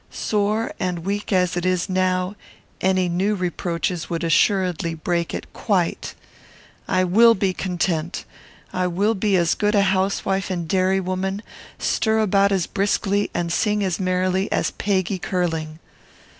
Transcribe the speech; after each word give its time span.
Sore 0.09 0.73
and 0.79 1.05
weak 1.05 1.31
as 1.31 1.55
it 1.55 1.87
now 1.87 2.31
is, 2.31 2.35
any 2.89 3.07
new 3.07 3.35
reproaches 3.35 4.09
would 4.09 4.23
assuredly 4.23 4.95
break 4.95 5.31
it 5.31 5.45
quite. 5.53 6.15
I 6.87 7.03
will 7.03 7.35
be 7.35 7.53
content. 7.53 8.25
I 8.73 8.87
will 8.87 9.13
be 9.13 9.37
as 9.37 9.53
good 9.53 9.75
a 9.75 9.83
housewife 9.83 10.49
and 10.49 10.67
dairywoman, 10.67 11.43
stir 11.77 12.17
about 12.17 12.51
as 12.51 12.65
briskly, 12.65 13.29
and 13.35 13.53
sing 13.53 13.83
as 13.83 13.99
merrily, 13.99 14.51
as 14.51 14.71
Peggy 14.71 15.19
Curling. 15.19 15.77